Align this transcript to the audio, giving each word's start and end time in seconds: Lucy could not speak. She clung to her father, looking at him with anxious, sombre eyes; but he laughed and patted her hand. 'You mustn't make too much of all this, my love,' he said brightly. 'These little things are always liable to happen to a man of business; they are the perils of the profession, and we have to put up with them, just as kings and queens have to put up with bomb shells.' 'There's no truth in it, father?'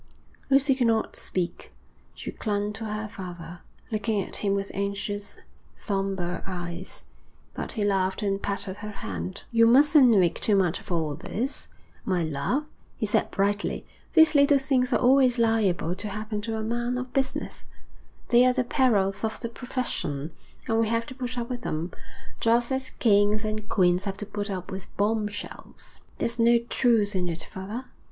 Lucy 0.49 0.73
could 0.73 0.87
not 0.87 1.15
speak. 1.15 1.71
She 2.15 2.31
clung 2.31 2.73
to 2.73 2.85
her 2.85 3.07
father, 3.07 3.59
looking 3.91 4.19
at 4.23 4.37
him 4.37 4.55
with 4.55 4.71
anxious, 4.73 5.37
sombre 5.75 6.43
eyes; 6.47 7.03
but 7.53 7.73
he 7.73 7.83
laughed 7.85 8.23
and 8.23 8.41
patted 8.41 8.77
her 8.77 8.89
hand. 8.89 9.43
'You 9.51 9.67
mustn't 9.67 10.09
make 10.09 10.39
too 10.41 10.55
much 10.55 10.79
of 10.79 10.91
all 10.91 11.13
this, 11.13 11.67
my 12.03 12.23
love,' 12.23 12.65
he 12.97 13.05
said 13.05 13.29
brightly. 13.29 13.85
'These 14.13 14.33
little 14.33 14.57
things 14.57 14.91
are 14.91 14.97
always 14.97 15.37
liable 15.37 15.93
to 15.93 16.09
happen 16.09 16.41
to 16.41 16.57
a 16.57 16.63
man 16.63 16.97
of 16.97 17.13
business; 17.13 17.63
they 18.29 18.43
are 18.47 18.53
the 18.53 18.63
perils 18.63 19.23
of 19.23 19.39
the 19.41 19.49
profession, 19.49 20.31
and 20.67 20.79
we 20.79 20.87
have 20.89 21.05
to 21.05 21.13
put 21.13 21.37
up 21.37 21.47
with 21.47 21.61
them, 21.61 21.91
just 22.39 22.71
as 22.71 22.89
kings 22.89 23.45
and 23.45 23.69
queens 23.69 24.05
have 24.05 24.17
to 24.17 24.25
put 24.25 24.49
up 24.49 24.71
with 24.71 24.87
bomb 24.97 25.27
shells.' 25.27 26.01
'There's 26.17 26.39
no 26.39 26.57
truth 26.57 27.15
in 27.15 27.29
it, 27.29 27.43
father?' 27.43 27.85